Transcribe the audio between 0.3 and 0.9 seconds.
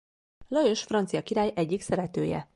Lajos